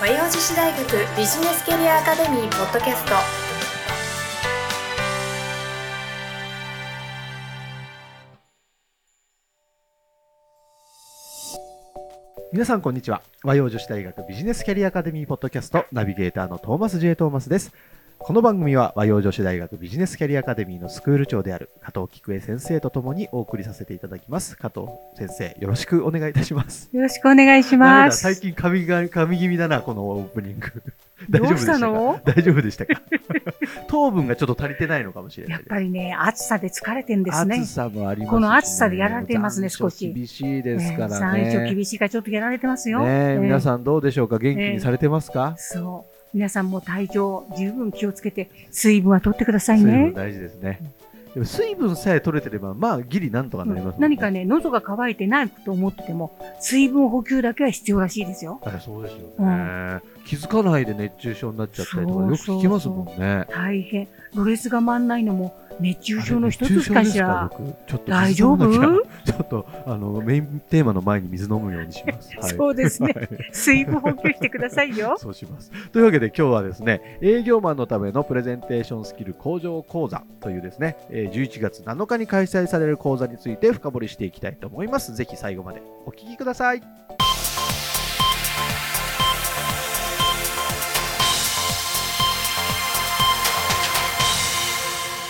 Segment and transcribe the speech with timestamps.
[0.00, 0.82] 和洋女子大学
[1.14, 3.12] ビジネスキャリアアカデミーポッドキャスト。
[12.50, 13.20] 皆さんこんにちは。
[13.44, 17.74] 和洋女子大学ビジネスキャリアアカデミーポッドキャストナビゲーターのトーマス J トーマスです。
[18.22, 24.56] この番組は和洋女子大学ビジネスキャリアアカデミーのスクール長である加藤菊江先生とともにお送りさせていただきます。
[24.56, 26.90] 加藤先生よろしくお願いいたします。
[26.92, 28.20] よろしくお願いします。
[28.20, 30.82] 最近髪が髪気味だなこのオープニング。
[31.30, 32.20] どうしたの？
[32.24, 33.00] 大丈夫でしたか？
[33.88, 35.70] 糖分がちょっと足りてないのかもしれなやっいです。
[35.70, 37.56] ぱりね、暑さで疲れてんですね。
[37.60, 37.66] 暑。
[37.72, 38.30] さもありますしね。
[38.30, 40.12] この暑さでやられてますね少し。
[40.12, 43.00] 厳しいですから残ね暑厳しいからちょっとやられてますよ。
[43.00, 44.38] ねえええ皆さんどうでしょうか？
[44.38, 46.09] 元気にされてますか、そう。
[46.32, 50.12] 皆さんも体調十分気をつけて、水分は取ってください水分ね。
[50.12, 50.80] 大事ですね。
[51.34, 58.60] でも水分さえ取れてれば、まあ、ギリなんとかなりますもん何かね、喉が渇いてないと思ってても、水分補給だけは必要らしいですよ。
[58.64, 63.46] あそうですよね、うん気づかないで熱中症になっちゃったりとか、よく聞きますもんね。
[63.50, 64.08] 大変。
[64.34, 67.50] ロレスが回んないのも熱中症の一つかしら。
[67.88, 68.70] ちょっと大丈夫？
[68.70, 72.30] ちょっとあのメインテーマの前に水飲むようにします。
[72.38, 75.16] はいそうですねはい水分補給してくださいよ。
[75.18, 75.72] そうします。
[75.90, 85.14] というわけで今日はですね、営業マンのためのプレゼンテーションスキル向上講座というですね、えー11月7日に開催される講座について深掘りしていきたいと思います。
[85.14, 86.82] ぜひ最後までお聞きください。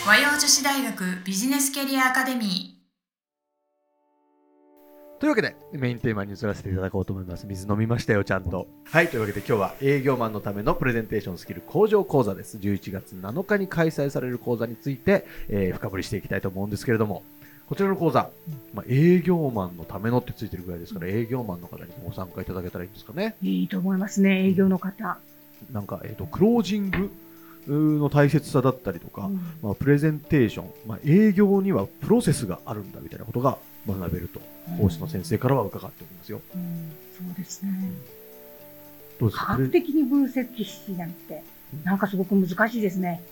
[0.06, 2.79] 和洋女子大学ビジネスキャリアアカデミ
[5.20, 7.47] というわけでメインテーマに移らせていただこうと思います。
[7.47, 8.67] 水飲みましたよ、ちゃんと。
[8.84, 12.56] はい、というわけで今日は営業マンのためのプレゼンテーションスキル向上講座です。
[12.56, 17.23] 11月7日に開催される講座について、えー深掘りしていきたいと思うんですけれども、
[17.69, 18.31] こちらの講座、
[18.73, 23.37] まあ、営業マンのためのってついてるぐらいですから、営業マンの方にご参加いただけたらいいんですかね。
[23.43, 25.19] いいと思いますね、営業の方。
[25.71, 27.11] なんか、えっ、と、クロージング
[27.69, 34.41] の大切さだったりとか、うんまあ、プレゼンテーション、まあ、営業にはプロセスがあるんだみたいなことが学べると、
[34.81, 36.41] 講師の先生からは伺っておりますよ。
[36.54, 37.70] うんそうですね。
[39.19, 39.47] どうですか？
[39.47, 41.43] 科学的に分析しなんて、
[41.84, 43.22] なんかすごく難しいですね。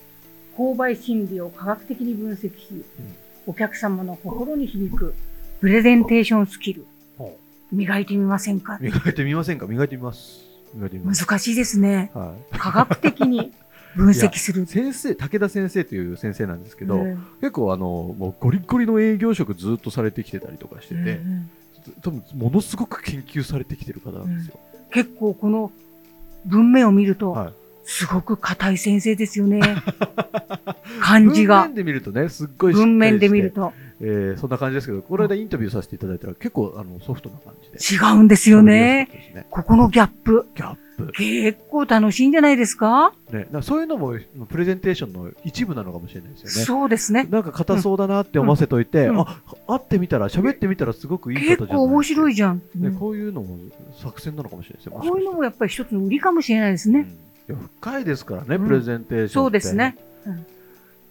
[0.56, 2.84] 購買心理を科学的に分析し、
[3.46, 5.14] お客様の心に響く
[5.60, 6.84] プレゼンテーションスキル、
[7.16, 7.38] ほ
[7.72, 8.78] 磨いてみませんか？
[8.80, 9.66] う磨いてみませんか？
[9.66, 10.40] 磨いてみます。
[10.74, 11.24] 磨いてみます。
[11.24, 12.10] 難しいですね。
[12.12, 12.58] はい。
[12.58, 13.52] 科学的に
[13.96, 14.66] 分析する。
[14.66, 21.50] 先生、武田先生という先生なんですけど、うん結構あの、もうゴリゴリの営業職ずっとされてきてたりとかしてて、うん
[22.02, 24.60] 多分ものすごく研究されてきてる方なんですよ。
[24.92, 25.72] 結構この
[26.44, 27.52] 文面を見ると、はい
[27.90, 29.62] すごく硬い先生ですよね。
[31.00, 31.74] 漢字が文面。
[31.74, 37.96] で見るとね、すっごいしっかりして文面で見るとえーそんな感じですけど、この間インタビューさせていただいたら結構あのソフトな感じで。
[37.96, 39.08] 違うんですよね。
[39.34, 40.46] ねここのギャップ。
[40.54, 40.78] ギャップ。
[41.12, 43.12] 結構楽しいんじゃないですか？
[43.30, 44.14] ね、だからそういうのも
[44.48, 46.66] プレゼンテーションの一部なのかもしれないですよね。
[46.66, 47.26] そうですね。
[47.30, 52.56] なんか硬そうだなって思わせといて、うんうんあ、会ってみたら、喋ってみたらすごくいい方じゃない結構面白いじゃん。
[52.56, 53.58] ね、うんこういうのも
[54.02, 54.92] 作戦なのかもしれないですよ。
[54.92, 57.00] こういうのももやっぱり一つの売りかもしれないですね。
[57.00, 59.32] うんいや深いですからね、うんプレゼンテーションって。
[59.34, 59.96] そうですね。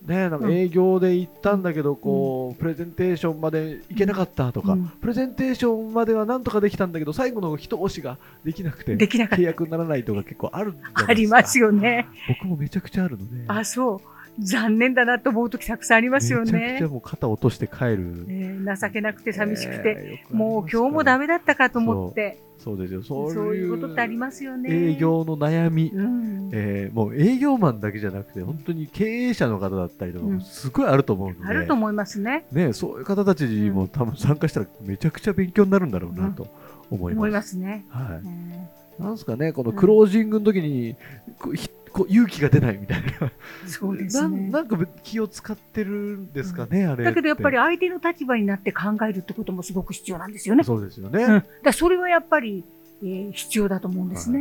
[0.06, 11.06] ね、なんかうん営業で行ったんだけど、こう、プレゼンテーションまで行けなかったとか、うんプレゼンテーションまではなんとかできたんだけど、最後の一押しができなくて、契約にならないとか結構あるじゃないですか。
[11.10, 12.08] ありますよね。
[12.28, 13.44] 僕もめちゃくちゃあるので。
[13.48, 14.17] あ、そう。
[14.40, 16.80] 残念だなと思うときたくさんありますよね。
[16.90, 18.26] もう肩落として帰る。
[18.28, 21.28] ね情けなくて寂しくて、えーもう今日もダメ。
[21.28, 23.04] メだったかと思って、そうですよ。
[23.04, 24.70] そそうういうことってありますよね。
[24.72, 26.50] 営業の悩み、うん。
[26.54, 32.46] えーもう営業マンだけじゃなくて、本当に経営者の方だったりとかもうんすごいあると思うので、あると思いますね。
[32.52, 36.48] ね、そういう方たちにも多分参加したらめちゃくちゃ勉強になるんだろうなと
[36.90, 37.18] 思います。
[37.18, 37.86] 思いますね。
[37.90, 38.26] はい。
[38.26, 38.70] ね
[39.00, 40.96] なんですかね、このクロージングの時に、
[41.40, 43.32] こうひこう勇気が出ないみたいな。
[43.66, 44.50] そうですね。
[44.52, 47.04] なんか気を使ってるんですかね、あれって。
[47.06, 50.64] だけどやっぱり相手の立場になって考えるってこともすごく必要なんですよね。
[50.64, 51.24] そうですよね。
[51.24, 52.64] うん、だそれはやっぱり、
[53.02, 54.40] えー必要だと思うんですね。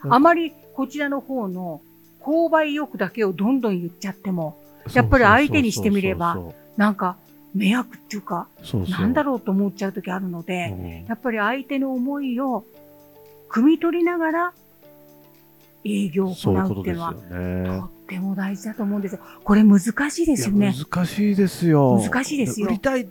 [0.00, 1.82] はいあまりこちらの方の
[2.20, 4.56] 購買欲だけをどんどん言っちゃっても、
[4.92, 6.38] やっぱり相手にしてみれば
[6.76, 7.16] なんか
[7.54, 8.48] 迷惑っていうか、
[8.88, 12.64] なんだろうと思っちゃう時あるので、うんやっぱり相手の思いを
[13.48, 14.52] 汲み取りながら
[15.84, 17.84] 営業を行うっていうのは、ねと。
[17.84, 19.20] っても大事だと思うんですよ。
[19.44, 19.80] これ難
[20.10, 20.74] しいですよね。
[20.92, 22.00] 難しいですよ。
[22.02, 23.04] 難しいですよ売りたいっ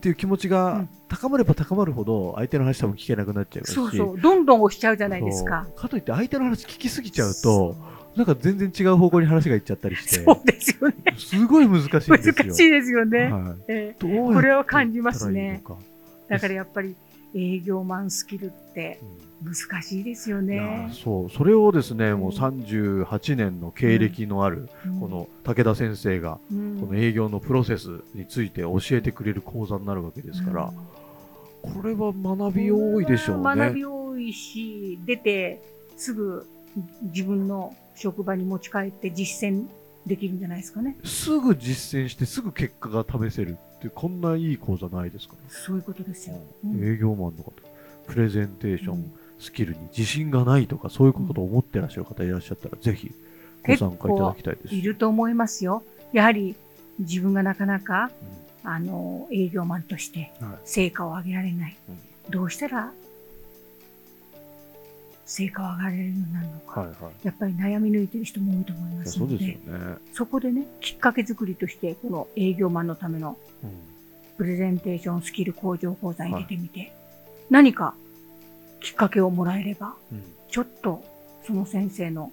[0.00, 3.74] ていう気持ちうがん高まれば高まるほど相手の話多分聞けなくなっちゃいますし。
[3.74, 4.20] そうそう。
[4.20, 5.66] どんどん押しちゃうじゃないですか。
[5.76, 7.76] かといって相手の話聞きすぎちゃうと、
[8.16, 10.94] なんか全然違う方向に話がいっちゃったりして、そうですよね。
[11.18, 12.34] すごい難しいんですよ。
[12.36, 13.18] 難しいですよね。
[13.32, 15.62] はいええどうやってこれは感じますね
[16.28, 16.94] だからやっぱり
[17.34, 19.00] 営業マンスキルって
[19.44, 20.90] 難しいですよね。
[20.92, 30.72] そうそれをですね、もううん38年の経歴のある、うんこの武田先生が、うんこの営業のプロセスについて教えてくれる講座になるわけですから、
[31.62, 33.42] これは学び多いでしょうね。
[33.44, 35.60] 学び多いし、出て
[35.96, 36.46] すぐ
[37.02, 39.66] 自分の職場に持ち帰って実践
[40.06, 40.96] できるんじゃないですかね。
[41.04, 46.36] すぐ実践してすぐ結果が試せるってこんないい講座ないですかそういうことですよ。
[46.80, 47.52] 営業マンの方
[48.06, 53.12] プレゼンテーション、うんスキルに自信がないとかそういうことを思ってらっしゃる方いらっしゃったら、ぜひ
[53.66, 54.74] ご参加いただきたいです。
[54.74, 55.82] いると思いますよ。
[56.12, 56.54] やはり
[56.98, 58.10] 自分がなかなか、
[58.62, 60.58] あの、営業マンとしてうんはい。
[60.64, 61.76] 成果を上げられない。
[61.88, 62.30] うん。
[62.30, 62.92] どうしたら
[65.26, 66.80] 成果を上げられるようになるのか。
[66.80, 67.26] はいはい。
[67.26, 73.70] やっぱり悩み抜いてる人も多いと思いいますのやそうですよで、ね、そこでね、きっかけ作りとして、この営業マンのためのうん。
[74.36, 76.92] プレゼンテーションスキル向上講座に出てみて、
[77.50, 77.94] 何か
[78.84, 81.02] きっかけをもらえれば、うんちょっと
[81.44, 82.30] その先生の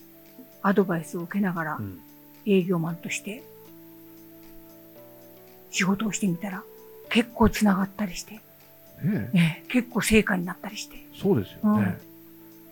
[0.62, 2.00] アドバイスを受けながらうん
[2.46, 3.42] 営業マンとして
[5.72, 6.62] 仕事をしてみたら
[7.10, 8.42] 結構つながったりして、ね
[9.04, 10.98] えね、結構成果になったりして。
[11.20, 11.98] そうですよね、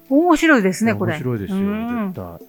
[0.09, 1.13] 面白いですね、これ。
[1.13, 2.47] 面白いですよ、うん絶対。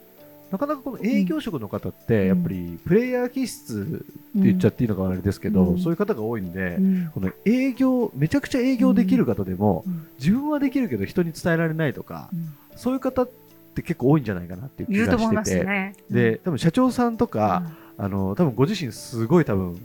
[0.50, 2.29] なかなかこの営業職の方って、うん。
[2.29, 4.05] やっぱりプレイヤー気質
[4.38, 5.79] って言っちゃっていいのかあれですけど、うん。
[5.81, 7.11] そういう方が多いんで、うん。
[7.14, 10.06] この営業、めちゃくちゃ営業できる方でも、うん。
[10.19, 12.49] 自分はできるけど人に伝えられないとか、うん。
[12.76, 13.31] そういう方っ
[13.75, 15.94] て結構多いんじゃないかなっていう気がしてて、ね。
[16.11, 17.62] で、多分社長さんとか、
[17.97, 19.79] あの、多分ご自身すごい多分、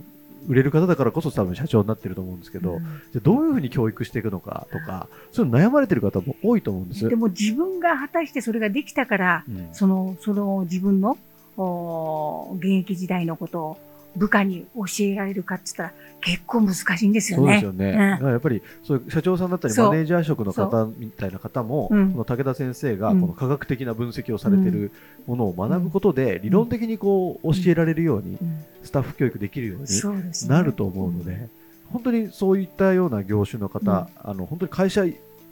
[0.46, 7.08] 売れる方だからこそ多分社長になってると思うんですけど、うんじゃあどういうふうに教育していくのかとか、そういうの悩まれてる方も多いと思うんです。
[7.08, 11.18] でも自分が果たしてそれができたから、うんその、その自分の、
[11.58, 13.78] お現役時代のことを
[14.16, 17.44] 部下に教えられるかって言ったら結構難しいんですよね。
[17.44, 17.90] そうですよね。
[17.90, 18.10] うん。
[18.10, 21.96] だからやっぱりそういう社長さんだったりマネージャー職の方みたいな方も、う。
[21.96, 23.20] んこの武田先生がうん。
[23.20, 24.90] この科学的な分析をされてる
[25.26, 28.64] ものを学ぶことで、理論的にこう教えられるように、うん。
[28.82, 31.48] スタッフ教育できるようになると思うので、
[31.92, 35.04] 本当にそういったような業種の方、あの本当に会社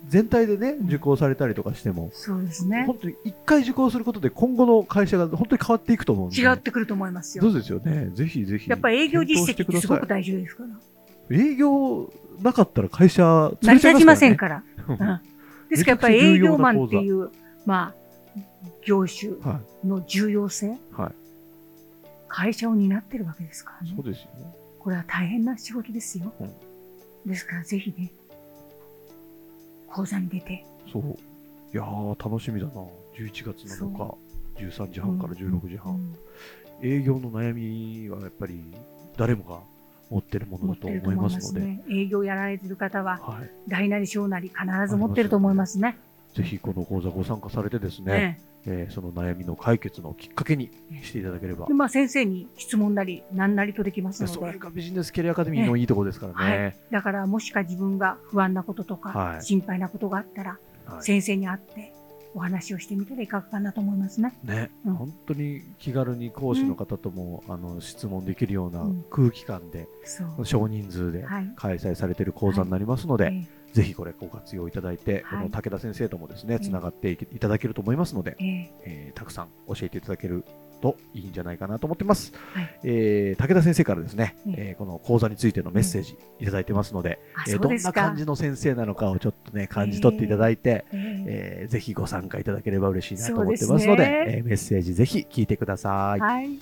[0.08, 2.84] 全体でねん受講されたりとかしても、そうですね。
[2.86, 7.44] 本当に一回受講することで今後の会社が本当に変わっていくと思うんで、違ってくると思いますよ。
[7.44, 8.10] そうですよね。
[8.14, 8.70] ぜひぜひ。
[8.70, 11.36] やっぱり営業実績ってすごく大大事ですから。
[11.36, 12.12] 営業
[12.42, 14.64] なかったら会社潰成り立ちませんかから。
[14.88, 15.20] うん
[15.70, 17.30] ですからやっぱり営業マンっていう、
[17.64, 17.94] まあ、
[18.84, 20.70] 業種はの重要性、い。
[20.92, 21.14] はい。
[22.28, 24.04] 会社を担ってるわけですからねそう。
[24.04, 24.54] ですよね。
[24.78, 26.32] これは大変な仕事ですよ。
[26.38, 26.50] うん
[27.26, 28.12] ですからぜひね、
[29.94, 31.02] 講座に出て、そう。
[31.02, 32.72] いやー、楽しみだな。
[33.16, 34.16] 11月7日、
[34.62, 35.94] 13時半から16時半。
[35.94, 36.14] うん
[36.82, 38.62] 営業の悩みはやっぱり
[39.16, 39.60] 誰もが
[40.10, 41.84] 持ってるものだと思いますので、ね。
[41.90, 43.50] 営業やられてる方は、はい。
[43.68, 45.96] 大なり小なり必ず持ってると思いますね。
[46.34, 48.40] ぜひこの講座ご参加されてですね、ね。
[48.66, 50.70] えーその悩みの解決のきっかけに
[51.02, 51.66] していただければ。
[51.66, 51.74] で。
[51.74, 56.76] まあ、先生に質問なり何なりとできますので、それがビジネスキャリアアカデミーのいいところですからはね。
[56.90, 59.42] だからもしか自分が不安なこととか、はい。
[59.42, 61.02] 心配なことがあったら、はい。
[61.02, 61.92] 先生に会って
[62.34, 64.34] お話をしてみたらいかがかなと思いますね。
[64.42, 64.94] ね、うん。
[64.94, 69.04] 本当に気軽に講師の方とも、あの質問できるようなうん。
[69.10, 70.46] 空気感で、そう。
[70.46, 71.52] 少人数ではい。
[71.56, 80.44] 開催されている講座になりますので、えぜひこれご活用いただいて、はいこの武田先生ともですね、ええつながっていただけると思いますので、えええーたくさん教えていただける
[80.80, 82.32] といいんじゃないかなと思ってます。
[82.52, 88.16] はいえー武田先生からですね、えええーこの講座についてのメッセージいただいてますので、あ、えーどんな感。
[88.16, 96.18] じの先生なのかをちょっとね、感じ取っていただいて、ええーぜひご参加いただければ嬉しいなと思ってますので、ねえーメッセージぜひ聞いてください。
[96.18, 96.58] えはい。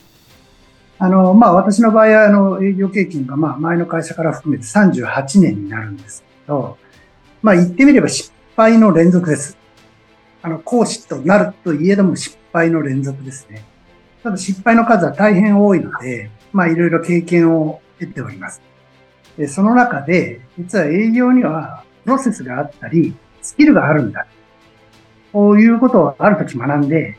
[0.99, 6.79] あの、まあ、私の場合は、あの、営業経験が、まあ、前の会社から含めて38年になるんですけど、
[7.43, 9.59] まあ、言ってみれば失敗の連続です。
[10.43, 13.65] あの、講師となるといえども失敗の連続ですね。
[14.23, 18.63] ただ失敗の数は大変多いので、まあ、いろいろ経験を得ております。
[19.37, 24.27] で、その中で、実は営業には、プロセスがあったり、スキルがあるんだ。
[25.33, 27.19] こういうことをある時学んで、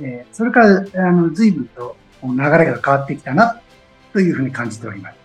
[0.00, 3.60] えそれから、あの、随分と流れが変わってきたな、
[4.12, 5.16] というふうに感じております。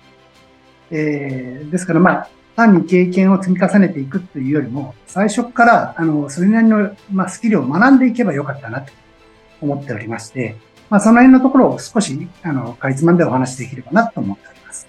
[0.92, 8.92] えーですから、まあ、単に経験を積み重ねていくというよりも、最初から、あの、それなりの、まあ、スキルを学んでいけばよかったな、と
[9.62, 10.58] 思っておりまして、
[10.90, 14.88] まあ、その辺のところを少し、あの、かいつまんでお話しできればな、と思っております。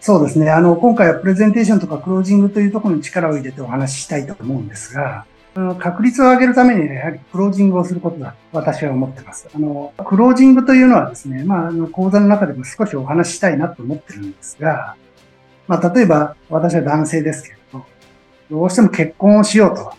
[0.00, 0.50] そうですね。
[0.50, 5.26] あの、今回はプレゼンテーションとかクロージングというところに力を入れてお話ししたいと思うんですが、
[5.78, 9.48] 確率を上げるためにやはりクロージングをすることだと私は思ってます。
[9.54, 14.96] あの、クロージングというのはですね、まあ、あの講座の中でも少しお話ししたいなと思ってるんですが、
[15.72, 17.86] まあ、例えば私は男性ですけれど、
[18.50, 19.94] どうしても結婚をしようと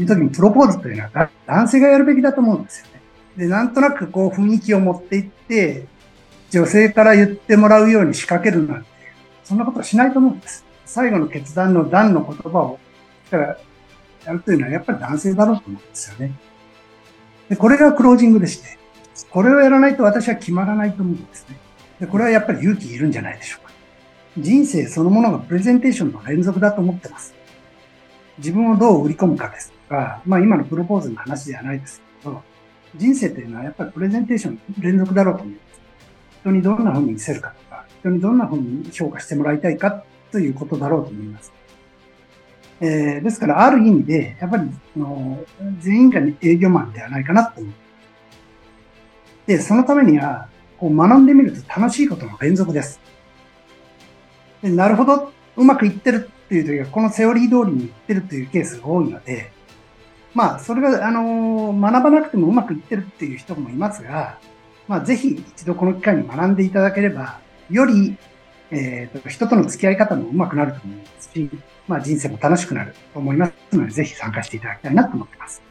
[0.00, 3.00] いう時にプロポーズというのは男性がやるべきだと思うんですよね。
[3.36, 5.86] で、なんとなくこう雰囲気を持っていって、
[6.50, 8.88] 女性から言ってもらうように仕掛けるなんて、
[9.42, 10.64] そんなことはしないと思うんです。
[10.84, 12.78] 最後の決断の段の言葉を、
[13.32, 16.32] やるというのはやっぱり男性だろうと思うんですよね。
[17.48, 18.78] で、これがクロージングでして、
[19.30, 21.56] これをやらないと私は決まらないと思うんですね。
[21.98, 23.65] で、これはやっぱり勇気いるんじゃないでしょうか。
[24.38, 27.34] 人生そのものがプレゼンテーションの連続だと思ってます。
[28.38, 32.42] 自分をどう売り込むかですとか、まあ今のプロポーズの話ではないですけど、
[32.94, 35.80] 人生というのはやっぱりプレゼンテーション連続だろうと思います。
[36.40, 41.52] 人にどんな風に見せるかとか、人にどんな風に評価してもらいたいかということだろうと思います。
[42.80, 45.42] えー、ですから、ある意味で、やっぱり、の
[45.80, 47.72] 全員が営業マンではないかなと思う。
[49.46, 53.00] で、そのためには、こう学んでみると楽しいことの連続です。
[54.70, 59.50] でなるほど、うまくいってるっていう時は、このセオリー通りにいってるというケースが多いので、
[60.34, 64.38] まあ、それが、あのー、学ばなくてもうまくいってるっていう人もいますが、
[64.86, 68.16] まあ、ぜひ一度この機会に学んでいただければ、より、
[68.70, 71.50] え、ー、と、人との付き合い方もうまくなると思いますし、
[71.88, 75.62] まあ、人生も楽しくなると思いますので、ぜひ参加していただきたいなと思ってます。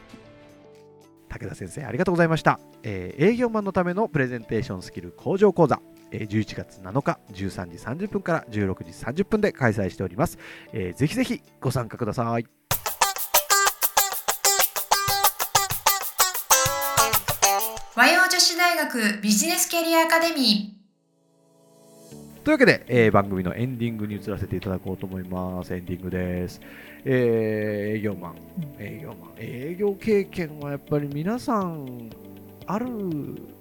[1.28, 10.38] 武田先生ありがとうございました、えー、営業マンのためのプレゼンテーションスキル向上講座、11月7日13時30分から16時30分で開催しております、
[10.72, 12.46] えー、ぜひぜひご参加ください。
[17.96, 22.42] 和洋女子大学ビジネスキャリアアカデミー。
[22.44, 25.74] というわけで、えー、番組のエンディングに移らせていただこうと思います。
[25.74, 26.60] エンディングです。
[27.06, 28.36] えー、営業マン、
[28.78, 32.10] 営業マン、営業経験はやっぱり皆さん、
[32.66, 32.86] ある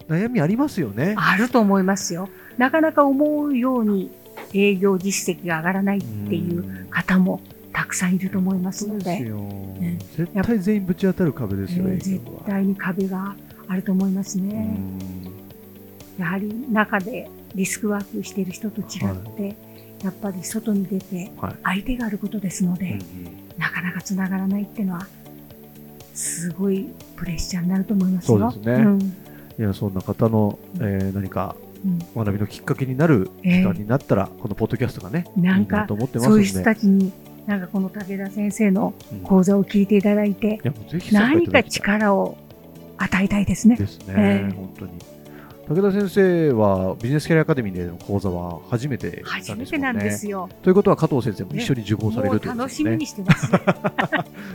[0.07, 1.15] 悩みありますよね。
[1.17, 2.29] あると思いますよ。
[2.57, 4.11] なかなか思うように
[4.53, 7.41] 営業実績が上がらないっていう方も
[7.73, 9.19] たくさんいると思いますので。
[9.19, 13.35] ね、絶対全員ぶち当たる壁ですよ、えー、絶対に壁が
[13.67, 14.79] あると思いますね。
[16.17, 19.55] やはり中でリスクワークしている人と違って、はい、
[20.03, 21.31] やっぱり外に出て
[21.63, 22.99] 相手があることですので、はい、
[23.57, 25.07] なかなかつながらないっていうのは
[26.15, 28.51] すごいプレッシャーになると思いますよ。
[28.51, 31.55] そうですね、うん、いやそんな方の、えー、何か
[32.15, 37.11] 学びのきっかけになる時間になったら、えー、このポッドキャストがね、なんかそういう人たちに
[37.45, 38.93] なんかこの武田先生の
[39.23, 42.37] 講座を聞いていただいて、うん、い何か力を
[42.97, 43.75] 与えたいですね。
[43.75, 44.91] ですね、えー、本当に。
[45.67, 50.47] 武田先生はビジネスキャリアアカデミーでの講座は初めて、ね、初めてなんですよ。
[50.61, 52.91] ということは加藤先生も一緒に受講されるということですね。
[52.91, 53.59] 楽しみにしてます、ね、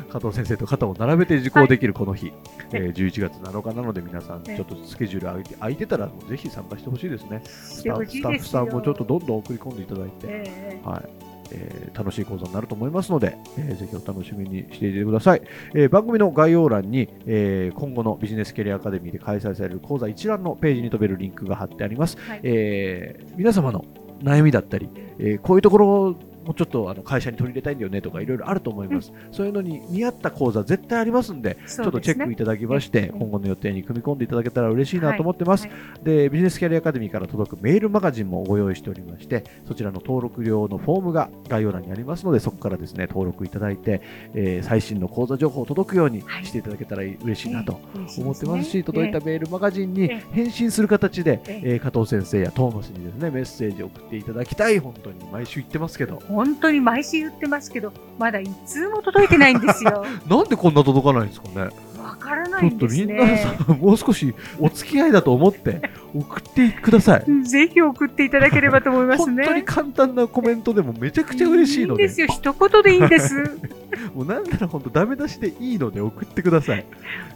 [0.09, 2.37] 加藤先生と肩を並べて受講できるこの日、はい、
[2.75, 7.43] えー、11月7日なので皆さんちょっとスケジュール空いて空いてたらぜひ参加してほしいですね。
[7.45, 11.30] スタッフさんもちょっとどんどん送り込んでいただいて、えー、はい。
[11.53, 15.43] えー、楽しい講座になると思いますので、えー、ぜひお楽しみにしていてください、
[15.75, 23.85] えー、番組の概要欄に、え今後のビジネスキャリアアカデミーで開催される講座一覧のページに飛べるリンクが貼ってあります、はい、え皆様の
[24.23, 24.89] 悩みだったり、
[25.19, 35.77] えこういうところもうちょっとあの会社に取り入れたいんだよねとかいろいろあると思います、うん、そういうのに似合った講座絶対ありますんで、ね、ちょっとチェックいただきまして、今後の予定に組み込んでいただけたら嬉しいなと思ってます、はい。
[35.77, 44.01] はい、でビジネスキャリアアカデミーから届くメールマガジンもご用意しておりましてそちらの登録料のフォームが概要欄にありますのでそこからですね登録いただいて、
[44.35, 47.81] えー、最新の講座情報を届くようにしていただけたら嬉しいなと
[48.19, 54.81] 思ってますし、ね、届いたメールマガジンに返信する形で、えー、加藤先生やトーマスにですねメッセージを送っていただきたい。
[54.81, 60.05] 本当に毎週言ってますけど本当に毎週言ってますけど、まだ一通も届いてないんですよ。
[60.29, 61.71] なんでこんな届かないんですかね。
[62.03, 63.07] わからないんですね。
[63.07, 65.83] ちょっとみんなさもう少しお付き合いだと思って
[66.15, 67.45] 送ってください。
[67.45, 69.45] ぜひ送っていただければと思いますね。
[69.45, 72.05] 本当に簡単なコメントでもめちゃくちゃ嬉しいので。
[72.05, 73.35] いいんですよ、一言でいいんです。
[74.15, 76.85] もうなんなら本当ダメ出しでいいので送ってください。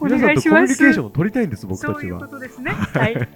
[0.00, 1.94] 皆さんとコミュニケーションを取りたいんです、僕たちは。
[1.94, 2.72] そういうことですね。
[2.72, 3.28] はい。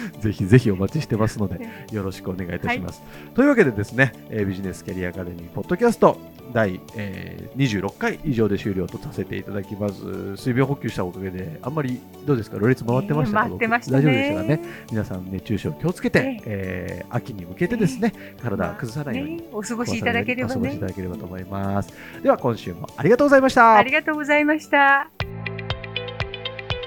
[0.20, 1.60] ぜひぜひお待ちしてますので、
[1.92, 3.02] よろしくお願いいたします。
[3.02, 6.18] はい、というわけでですね、えー、ビジネスキャリアアカデミーポッドキャスト
[6.52, 10.36] 第、えー、26回以上で終了とさせていただきます。
[10.36, 14.60] 水分補給したおかげで、あんまりどうですか、ろれつ回ってましたか、えー、大丈夫でしたかね？
[14.90, 18.12] 皆さん熱中症気をつけて、えー、えー、秋に向けてですね、
[18.42, 21.92] 体崩さないように、ね、お過ごしいただければ、ね、お過ごしいただければと思います。
[22.22, 23.76] では今週もありがとうございました。
[23.76, 25.17] ありがとうございました。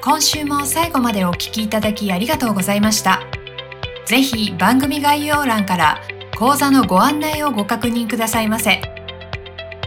[0.04, 3.22] 今週も最後までお聞きいただきありがとうございました。
[4.08, 6.02] ぜひ番組概要欄から
[6.40, 8.82] 講座のご案内をご確認くださいませ。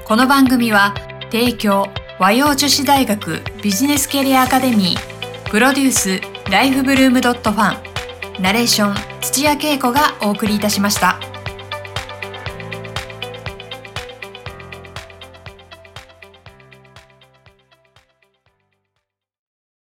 [0.05, 0.95] この番組は
[1.33, 1.89] 提供
[2.21, 7.81] 和洋女子大学ビジネスキャリアアカデミープロデュースライフブルームドットファ
[8.39, 11.34] ンナレーション土屋恵子がお送りいたしました。